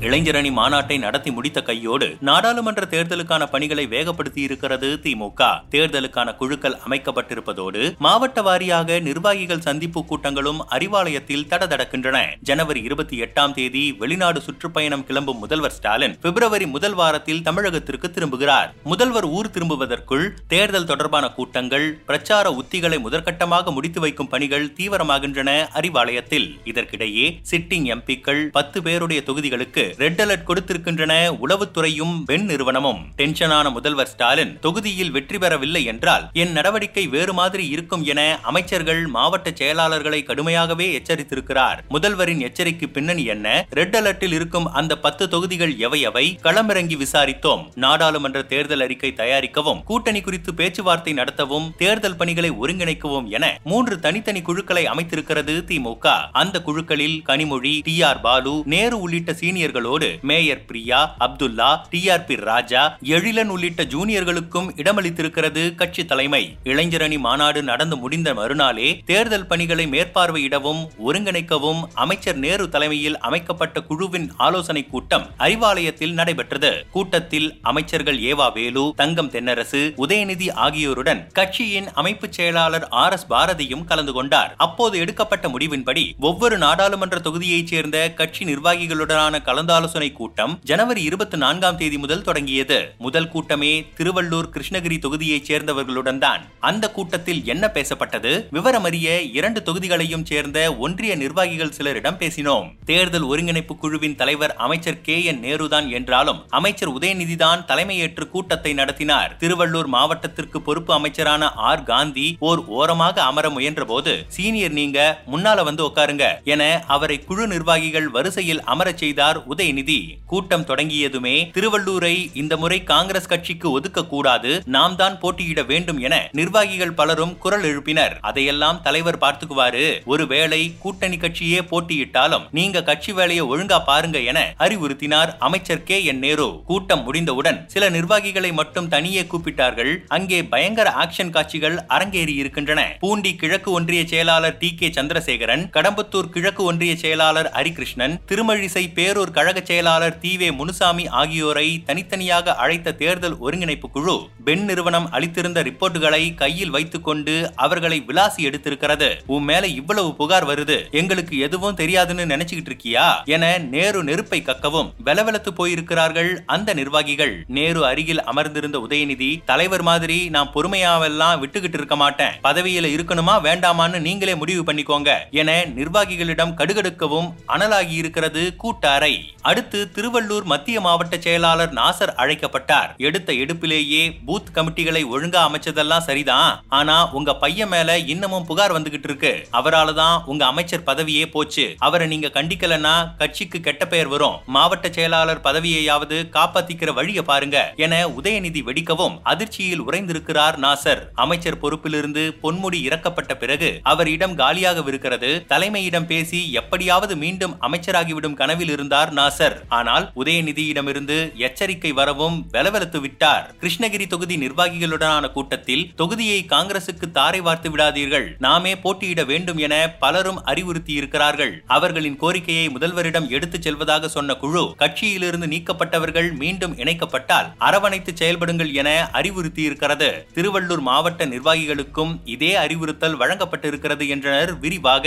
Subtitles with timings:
[0.00, 5.60] இளைஞரணி மாநாட்டை நடத்தி முடித்த கையோடு நாடாளுமன்ற தேர்தலுக்கான பணிகளை வேகப்படுத்தி இருக்கிறது திமுக.
[5.70, 12.18] தேர்தலுக்கான குழுக்கள் அமைக்கப்பட்டிருப்பதோடு மாவட்ட வாரியாக நிர்வாகிகள் சந்திப்பு கூட்டங்களும் அறிவாலயத்தில் தடதடக்கின்றன.
[12.40, 18.74] ஜனவரி இருபத்தி எட்டாம் தேதி வெளிநாடு சுற்றுப்பயணம் கிளம்பும் முதல்வர் ஸ்டாலின் பிப்ரவரி முதல் வாரத்தில் தமிழகத்திற்கு திரும்புகிறார்.
[18.84, 26.48] முதல்வர் ஊர் திரும்புவதற்குள் தேர்தல் தொடர்பான கூட்டங்கள் பிரச்சார உத்திகளை முதற்கட்டமாக முடித்து வைக்கும் பணிகள் தீவிரமாகின்றன அறிவாலயத்தில்.
[26.64, 33.00] இதற்கிடையே சிட்டிங் எம்பிக்கள் பத்து பேருடைய தொகுதிகளுக்கு ரெட் அலர்ட் கொடுத்திருக்கின்றன உளவுத்துறையும் பெண் நிறுவனமும்.
[33.16, 39.50] டென்ஷனான முதல்வர் ஸ்டாலின் தொகுதியில் வெற்றி பெறவில்லை என்றால் என் நடவடிக்கை வேறு மாதிரி இருக்கும் என அமைச்சர்கள் மாவட்ட
[39.50, 41.78] செயலாளர்களை கடுமையாகவே எச்சரித்திருக்கிறார்.
[41.90, 43.66] முதல்வரின் எச்சரிக்கை பின்னணி என்ன?
[43.70, 47.62] ரெட் அலர்ட்டில் இருக்கும் அந்த பத்து தொகுதிகள் எவையவை களமிறங்கி விசாரித்தோம்.
[47.74, 54.84] நாடாளுமன்ற தேர்தல் அறிக்கை தயாரிக்கவும் கூட்டணி குறித்து பேச்சுவார்த்தை நடத்தவும் தேர்தல் பணிகளை ஒருங்கிணைக்கவும் என மூன்று தனித்தனி குழுக்களை
[54.86, 61.68] அமைத்திருக்கிறது திமுக அந்த குழுக்களில் கனிமொழி டி ஆர் பாலு நேரு உள்ளிட்ட சீனியர்கள் சீனியர்களோடு mayor Priya Abdullah
[61.90, 62.82] T R B Raja
[63.14, 66.42] Ezhilan உள்ளிட்ட ஜூனியர்களுக்கும் இடமளித்திருக்கிறது கட்சி தலைமை.
[66.70, 74.82] இளைஞரணி மாநாடு நடந்து முடிந்த மறுநாளே தேர்தல் பணிகளை மேற்பார்வையிடவும் ஒருங்கிணைக்கவும் அமைச்சர் நேரு தலைமையில் அமைக்கப்பட்ட குழுவின் ஆலோசனை
[74.86, 76.72] கூட்டம் அறிவாலயத்தில் நடைபெற்றது.
[76.96, 84.12] கூட்டத்தில் அமைச்சர்கள் ஏவா வேலு தங்கம் தென்னரசு உதயநிதி ஆகியோருடன் கட்சியின் அமைப்பு செயலாளர் ஆர் எஸ் பாரதியும் கலந்து
[84.18, 84.52] கொண்டார்.
[84.66, 91.76] அப்போது எடுக்கப்பட்ட முடிவின்படி ஒவ்வொரு நாடாளுமன்ற தொகுதியைச் சேர்ந்த கட்சி நிர்வாகிகளுடனான கலந்து கலந்தாலோசனை கூட்டம் ஜனவரி இருபத்தி நான்காம்
[91.76, 92.94] தேதி முதல் தொடங்கியது.
[92.98, 96.42] முதல் கூட்டமே திருவள்ளூர் கிருஷ்ணகிரி தொகுதியைச் சேர்ந்தவர்களுடன் தான்.
[96.60, 98.32] அந்த கூட்டத்தில் என்ன பேசப்பட்டது?
[98.56, 99.08] விவரமறிய
[99.38, 102.68] இரண்டு தொகுதிகளையும் சேர்ந்த ஒன்றிய நிர்வாகிகள் சிலரிடம் பேசினோம்.
[102.84, 109.36] தேர்தல் ஒருங்கிணைப்பு குழுவின் தலைவர் அமைச்சர் கே என் நேருதான் என்றாலும் அமைச்சர் உதயநிதிதான் தலைமையேற்று கூட்டத்தை நடத்தினார்.
[109.40, 111.84] திருவள்ளூர் மாவட்டத்திற்கு பொறுப்பு அமைச்சரான ஆர்.
[111.92, 114.98] காந்தி ஓர் ஓரமாக அமர முயன்ற போது சீனியர் நீங்க
[115.34, 116.24] முன்னால வந்து உட்காருங்க
[116.54, 123.68] என அவரை குழு நிர்வாகிகள் வரிசையில் அமரச் செய்தார் உதயநிதி கூட்டம் தொடங்கியதுமே திருவள்ளூரை இந்த முறை காங்கிரஸ் கட்சிக்கு
[123.76, 128.14] ஒதுக்க கூடாது நாம் தான் போட்டியிட வேண்டும் என நிர்வாகிகள் பலரும் குரல் எழுப்பினர்.
[128.28, 129.84] அதையெல்லாம் தலைவர் பார்த்துக்குவாரு.
[130.12, 136.48] ஒருவேளை கூட்டணி கட்சியே போட்டியிட்டாலும் நீங்க கட்சி வேலையை ஒழுங்கா பாருங்க என அறிவுறுத்தினார் அமைச்சர் கே என் நேரு.
[136.70, 139.92] கூட்டம் முடிந்தவுடன் சில நிர்வாகிகளை மட்டும் தனியே கூப்பிட்டார்கள்.
[140.18, 142.80] அங்கே பயங்கர ஆக்ஷன் காட்சிகள் அரங்கேறி இருக்கின்றன.
[143.04, 149.46] பூண்டி கிழக்கு ஒன்றிய செயலாளர் டி கே சந்திரசேகரன் கடம்பத்தூர் கிழக்கு ஒன்றிய செயலாளர் ஹரிகிருஷ்ணன் திருமழிசை பேரூர் கழக
[149.54, 150.36] செயலாளர் தி.
[150.36, 150.50] வே.
[150.50, 158.04] முனுசாமி ஆகியோரை தனித்தனியாக அழைத்த தேர்தல் ஒருங்கிணைப்பு குழு பெண் நிறுவனம் அளித்திருந்த ரிப்போர்ட்டுகளை கையில் வைத்துக் கொண்டு அவர்களை
[158.06, 159.18] விலாசி எடுத்திருக்கிறது.
[159.26, 163.24] உன் மேல இவ்வளவு புகார் வருது எங்களுக்கு எதுவும் தெரியாதுன்னு நினைச்சுக்கிட்டு இருக்கியா?
[163.24, 167.44] என நேரு நெருப்பை கக்கவும் வெலவெலத்து போயிருக்கிறார்கள் அந்த நிர்வாகிகள்.
[167.48, 172.32] நேரு அருகில் அமர்ந்திருந்த உதயநிதி தலைவர் மாதிரி நான் பொறுமையாவெல்லாம் விட்டுக்கிட்டு இருக்க மாட்டேன்.
[172.42, 179.27] பதவியில இருக்கணுமா வேண்டாமான்னு நீங்களே முடிவு பண்ணிக்கோங்க என நிர்வாகிகளிடம் கடுகடுக்கவும் அனலாகி இருக்கிறது கூட்ட அறை.
[179.40, 182.94] அடுத்து திருவள்ளூர் மத்திய மாவட்ட செயலாளர் நாசர் அழைக்கப்பட்டார்.
[182.96, 186.62] எடுத்த எடுப்பிலேயே பூத் கமிட்டிகளை ஒழுங்கா அமைச்சதெல்லாம் சரிதான்.
[186.68, 189.48] ஆனா உங்க பையன் மேல இன்னமும் புகார் வந்துகிட்டு இருக்கு.
[189.52, 191.74] அவரால தான் உங்க அமைச்சர் பதவியே போச்சு.
[191.78, 194.36] அவரை நீங்க கண்டிக்கலன்னா கட்சிக்கு கெட்ட பெயர் வரும்.
[194.46, 201.02] மாவட்ட செயலாளர் பதவியையாவது காப்பாத்திக்கிற வழியை பாருங்க என உதயநிதி வெடிக்கவும் அதிர்ச்சியில் உறைந்திருக்கிறார் நாசர்.
[201.14, 205.30] அமைச்சர் பொறுப்பிலிருந்து பொன்முடி இறக்கப்பட்ட பிறகு அவரிடம் காலியாகவிருக்கிறது.
[205.48, 209.56] தலைமையிடம் பேசி எப்படியாவது மீண்டும் அமைச்சராகிவிடும் கனவில் இருந்தார் நாசர்.
[209.78, 213.44] ஆனால் உதயநிதியிடமிருந்து எச்சரிக்கை வரவும் வெலவெலத்து விட்டார்.
[213.60, 218.26] கிருஷ்ணகிரி தொகுதி நிர்வாகிகளுடனான கூட்டத்தில் தொகுதியை காங்கிரசுக்கு தாரை வார்த்து விடாதீர்கள்.
[218.38, 221.54] நாமே போட்டியிட வேண்டும் என பலரும் அறிவுறுத்தியிருக்கிறார்கள்.
[221.66, 230.08] அவர்களின் கோரிக்கையை முதல்வரிடம் எடுத்துச் செல்வதாக சொன்ன குழு கட்சியிலிருந்து நீக்கப்பட்டவர்கள் மீண்டும் இணைக்கப்பட்டால் அரவணைத்து செயல்படுங்கள் என அறிவுறுத்தியிருக்கிறது.
[230.34, 235.06] திருவள்ளூர் மாவட்ட நிர்வாகிகளுக்கும் இதே அறிவுறுத்தல் வழங்கப்பட்டிருக்கிறது என்றனர் விரிவாக.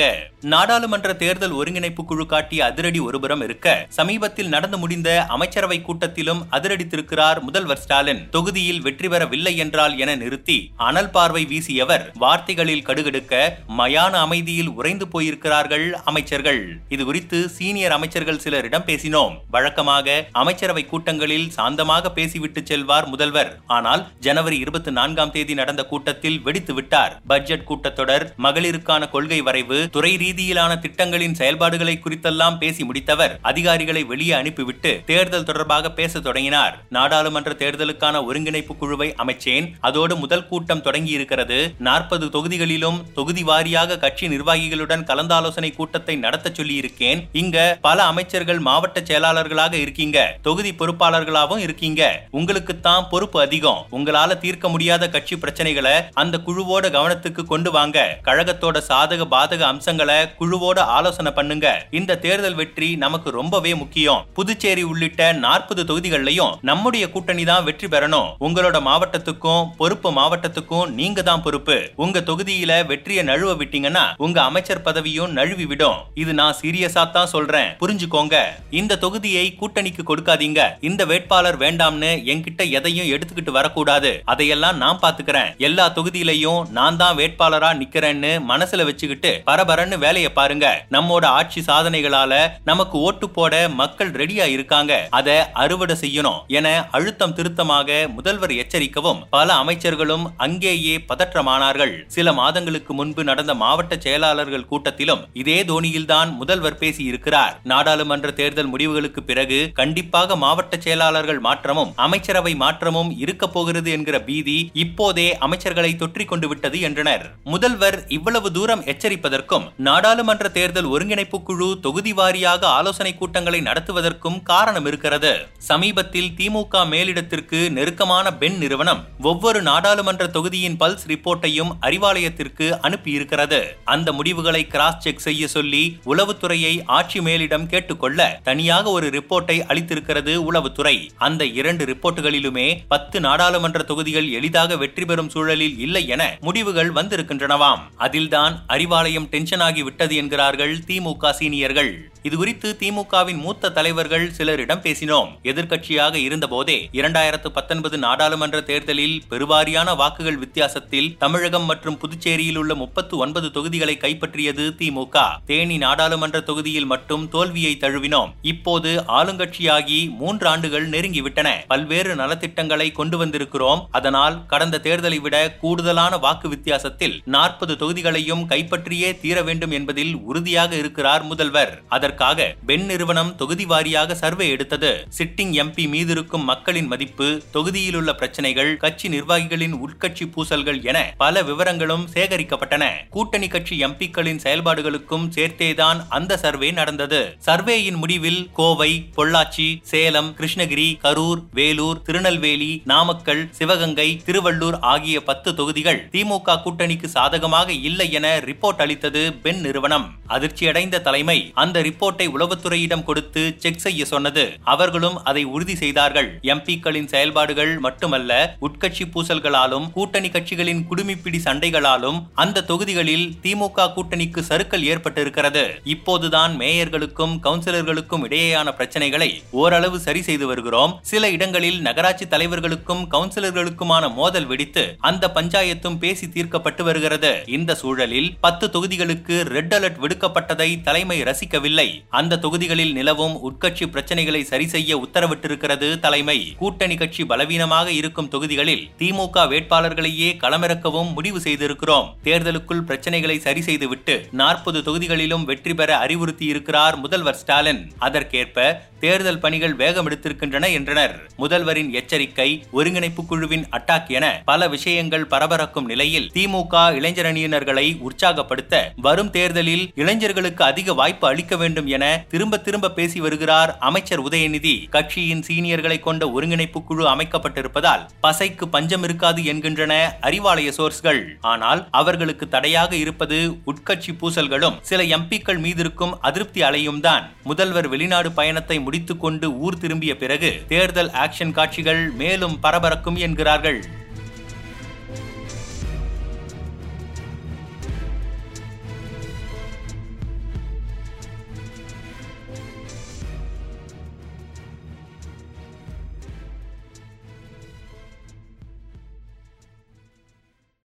[0.54, 3.68] நாடாளுமன்ற தேர்தல் ஒருங்கிணைப்பு குழு காட்டிய அதிரடி ஒருபுறம் இருக்க
[4.02, 8.22] சமீபத்தில் நடந்து முடிந்த அமைச்சரவை கூட்டத்திலும் அதிரடித்திருக்கிறார் முதல்வர் ஸ்டாலின்.
[8.36, 10.58] தொகுதியில் வெற்றி பெறவில்லை என்றால் என நிறுத்தி
[10.88, 13.34] அனல் பார்வை வீசியவர் வார்த்தைகளில் கடுகெடுக்க
[13.80, 16.62] மயான அமைதியில் உறைந்து போயிருக்கிறார்கள் அமைச்சர்கள்.
[16.96, 19.36] இது குறித்து சீனியர் அமைச்சர்கள் சிலரிடம் பேசினோம்.
[19.56, 23.52] வழக்கமாக அமைச்சரவை கூட்டங்களில் சாந்தமாக பேசிவிட்டு செல்வார் முதல்வர்.
[23.78, 27.14] ஆனால் ஜனவரி இருபத்தி நான்காம் தேதி நடந்த கூட்டத்தில் வெடித்து விட்டார்.
[27.34, 33.36] பட்ஜெட் கூட்டத்தொடர் மகளிருக்கான கொள்கை வரைவு துறை ரீதியிலான திட்டங்களின் செயல்பாடுகளை குறித்தெல்லாம் பேசி முடித்தவர்.
[33.52, 36.74] அதிகாரிகள் அதிகாரிகளை வெளியே அனுப்பிவிட்டு தேர்தல் தொடர்பாக பேச தொடங்கினார்.
[36.96, 39.66] நாடாளுமன்ற தேர்தலுக்கான ஒருங்கிணைப்பு குழுவை அமைச்சேன்.
[39.88, 41.58] அதோடு முதல் கூட்டம் தொடங்கி இருக்கிறது
[41.88, 47.58] நாற்பது தொகுதிகளிலும் தொகுதி வாரியாக கட்சி நிர்வாகிகளுடன் கலந்தாலோசனை கூட்டத்தை நடத்த சொல்லி இருக்கேன் இங்க
[47.88, 50.18] பல அமைச்சர்கள் மாவட்ட செயலாளர்களாக இருக்கீங்க.
[50.48, 52.02] தொகுதி பொறுப்பாளர்களாகவும் இருக்கீங்க.
[52.40, 53.82] உங்களுக்கு தான் பொறுப்பு அதிகம்.
[53.98, 58.00] உங்களால தீர்க்க முடியாத கட்சி பிரச்சனைகளை அந்த குழுவோட கவனத்துக்கு கொண்டு வாங்க.
[58.30, 61.68] கழகத்தோட சாதக பாதக அம்சங்களை குழுவோட ஆலோசனை பண்ணுங்க.
[62.00, 64.22] இந்த தேர்தல் வெற்றி நமக்கு ரொம்பவே முக்கியம்.
[64.40, 68.30] புதுச்சேரி உள்ளிட்ட நாற்பது தொகுதிகளிலையும் நம்முடைய கூட்டணி தான் வெற்றி பெறணும்.
[68.48, 71.78] உங்களோட மாவட்டத்துக்கும் பொறுப்பு மாவட்டத்துக்கும் நீங்க தான் பொறுப்பு.
[72.04, 76.00] உங்க தொகுதியில வெற்றியை நழுவ விட்டீங்கன்னா உங்க அமைச்சர் பதவியும் நழுவி விடும்.
[76.24, 77.70] இது நான் சீரியஸா தான் சொல்றேன்.
[77.82, 78.36] புரிஞ்சுக்கோங்க.
[78.80, 80.62] இந்த தொகுதியை கூட்டணிக்கு கொடுக்காதீங்க.
[80.90, 84.12] இந்த வேட்பாளர் வேண்டாம்னு என்கிட்ட எதையும் எடுத்துக்கிட்டு வரக்கூடாது.
[84.34, 85.50] அதையெல்லாம் நான் பாத்துக்கிறேன்.
[85.68, 90.68] எல்லா தொகுதியிலையும் நான் தான் வேட்பாளரா நிக்கிறேன்னு மனசுல வச்சுக்கிட்டு பரபரன்னு வேலையை பாருங்க.
[90.96, 92.34] நம்மோட ஆட்சி சாதனைகளால
[92.70, 99.48] நமக்கு ஓட்டு போட மக்கள் ரெடியா இருக்காங்க அதை அறுவடை செய்யணும் என அழுத்தம் திருத்தமாக முதல்வர் எச்சரிக்கவும் பல
[99.64, 101.94] அமைச்சர்களும் அங்கேயே பதற்றமானார்கள்.
[102.16, 107.54] சில மாதங்களுக்கு முன்பு நடந்த மாவட்ட செயலாளர்கள் கூட்டத்திலும் இதே தோனியில்தான் முதல்வர் பேசியிருக்கிறார்.
[107.64, 115.28] நாடாளுமன்ற தேர்தல் முடிவுகளுக்கு பிறகு கண்டிப்பாக மாவட்ட செயலாளர்கள் மாற்றமும் அமைச்சரவை மாற்றமும் இருக்க போகிறது என்கிற பீதி இப்போதே
[115.48, 117.26] அமைச்சர்களை தொற்றிக் கொண்டு விட்டது என்றனர்.
[117.54, 125.34] முதல்வர் இவ்வளவு தூரம் எச்சரிப்பதற்கும் நாடாளுமன்ற தேர்தல் ஒருங்கிணைப்பு குழு தொகுதி வாரியாக ஆலோசனை கூட்டங்களை நடத்துவதற்கும் காரணம் இருக்கிறது.
[125.58, 133.62] சமீபத்தில் திமுக மேலிடத்திற்கு நெருக்கமான பென் நிறுவனம் ஒவ்வொரு நாடாளுமன்ற தொகுதியின் பல்ஸ் ரிப்போர்ட்டையும் அறிவாலயத்திற்கு அனுப்பியிருக்கிறது.
[133.84, 141.10] அந்த முடிவுகளை கிராஸ் செக் செய்ய சொல்லி உளவுத்துறையை ஆட்சி மேலிடம் கேட்டுக்கொள்ள தனியாக ஒரு ரிப்போர்ட்டை அளித்திருக்கிறது உளவுத்துறை.
[141.18, 147.80] அந்த இரண்டு ரிப்போர்ட்டுகளிலுமே பத்து நாடாளுமன்ற தொகுதிகள் எளிதாக வெற்றி பெறும் சூழலில் இல்லை என முடிவுகள் வந்திருக்கின்றனவாம்.
[147.98, 151.92] அதில்தான் அறிவாலயம் டென்ஷன் ஆகி விட்டது என்கிறார்கள் திமுக சீனியர்கள்.
[152.24, 155.30] இதுகுறித்து திமுகவின் மூத்த தலைவர்கள் சிலரிடம் பேசினோம்.
[155.44, 163.52] எதிர்கட்சியாக இருந்தபோதே இரண்டாயிரத்து பத்தொன்பது நாடாளுமன்ற தேர்தலில் பெருவாரியான வாக்குகள் வித்தியாசத்தில் தமிழகம் மற்றும் புதுச்சேரியில் உள்ள முப்பத்து ஒன்பது
[163.52, 168.32] தொகுதிகளை கைப்பற்றியது திமுக தேனி நாடாளுமன்ற தொகுதியில் மட்டும் தோல்வியை தழுவினோம்.
[168.42, 171.50] இப்போது ஆளுங்கட்சியாகி மூன்று ஆண்டுகள் நெருங்கிவிட்டன.
[171.68, 173.86] பல்வேறு நலத்திட்டங்களை கொண்டு வந்திருக்கிறோம்.
[173.92, 181.24] அதனால் கடந்த தேர்தலை விட கூடுதலான வாக்கு வித்தியாசத்தில் நாற்பது தொகுதிகளையும் கைப்பற்றியே தீர வேண்டும் என்பதில் உறுதியாக இருக்கிறார்
[181.24, 181.82] முதல்வர்.
[181.88, 185.08] அதற்காக பெண் நிறுவனம் தொகுதி வாரியாக சர்வே எடுத்தது.
[185.18, 191.44] சிட்டிங் எம்பி மீது இருக்கும் மக்களின் மதிப்பு தொகுதியில் உள்ள பிரச்சனைகள் கட்சி நிர்வாகிகளின் உட்கட்சி பூசல்கள் என பல
[191.44, 192.84] விவரங்களும் சேகரிக்கப்பட்டன.
[193.10, 197.36] கூட்டணி கட்சி எம்பிக்களின் செயல்பாடுகளுக்கும் சேர்த்தேதான் அந்த சர்வே நடந்தது.
[197.38, 206.10] சர்வேயின் முடிவில் கோவை பொள்ளாச்சி சேலம் கிருஷ்ணகிரி கரூர் வேலூர் திருநெல்வேலி நாமக்கல் சிவகங்கை திருவள்ளூர் ஆகிய பத்து தொகுதிகள்
[206.12, 210.10] திமுக கூட்டணிக்கு சாதகமாக இல்லை என ரிப்போர்ட் அளித்தது பென் நிறுவனம்.
[210.28, 213.21] அதிர்ச்சியடைந்த தலைமை அந்த ரிப்போர்ட்டை உளவுத்துறையிடம் கொடுத்து
[213.58, 214.58] செக் செய்ய சொன்னது.
[214.64, 216.40] அவர்களும் அதை உறுதி செய்தார்கள்.
[216.42, 225.70] எம்பிக்களின் செயல்பாடுகள் மட்டுமல்ல உட்கட்சி பூசல்களாலும் கூட்டணி கட்சிகளின் குடுமிப்பிடி சண்டைகளாலும் அந்த தொகுதிகளில் திமுக கூட்டணிக்கு சறுக்கல் ஏற்பட்டிருக்கிறது.
[225.84, 231.00] இப்போதுதான் மேயர்களுக்கும் கவுன்சிலர்களுக்கும் இடையேயான பிரச்சனைகளை ஓரளவு சரி செய்து வருகிறோம்.
[231.02, 237.44] சில இடங்களில் நகராட்சி தலைவர்களுக்கும் கவுன்சிலர்களுக்குமான மோதல் வெடித்து அந்த பஞ்சாயத்தும் பேசி தீர்க்கப்பட்டு வருகிறது.
[237.48, 242.04] இந்த சூழலில் பத்து தொகுதிகளுக்கு ரெட் அலர்ட் விடுக்கப்பட்டதை தலைமை ரசிக்கவில்லை.
[242.10, 246.38] அந்த தொகுதிகளில் நில நிலவும் உட்கட்சி பிரச்சனைகளை சரி செய்ய உத்தரவிட்டிருக்கிறது தலைமை.
[246.60, 252.08] கூட்டணி கட்சி பலவீனமாக இருக்கும் தொகுதிகளில் திமுக வேட்பாளர்களையே களமிறக்கவும் முடிவு செய்திருக்கிறோம்.
[252.28, 257.84] தேர்தலுக்குள் பிரச்சனைகளை சரி செய்துவிட்டு நாற்பது தொகுதிகளிலும் வெற்றி பெற அறிவுறுத்தி இருக்கிறார் முதல்வர் ஸ்டாலின்.
[258.08, 258.70] அதற்கேற்ப
[259.04, 261.14] தேர்தல் பணிகள் வேகம் எடுத்திருக்கின்றன என்றனர்.
[261.44, 269.86] முதல்வரின் எச்சரிக்கை ஒருங்கிணைப்பு குழுவின் அட்டாக் என பல விஷயங்கள் பரபரக்கும் நிலையில் திமுக இளைஞரணியினர்களை உற்சாகப்படுத்த வரும் தேர்தலில்
[270.02, 272.04] இளைஞர்களுக்கு அதிக வாய்ப்பு அளிக்க வேண்டும் என
[272.34, 274.76] திரும்ப திரும்ப பேசி வருகிறார் அமைச்சர் உதயநிதி.
[274.96, 279.94] கட்சியின் சீனியர்களை கொண்ட ஒருங்கிணைப்பு குழு அமைக்கப்பட்டிருப்பதால் பசைக்கு பஞ்சம் இருக்காது என்கின்றன
[280.30, 281.22] அறிவாலய சோர்ஸ்கள்.
[281.54, 283.38] ஆனால் அவர்களுக்கு தடையாக இருப்பது
[283.72, 287.24] உட்கட்சி பூசல்களும் சில எம்பிக்கள் மீதிருக்கும் அதிருப்தி அலையும் தான்.
[287.50, 293.80] முதல்வர் வெளிநாடு பயணத்தை முடித்துக்கொண்டு ஊர் திரும்பிய பிறகு தேர்தல் ஆக்ஷன் காட்சிகள் மேலும் பரபரக்கும் என்கிறார்கள்.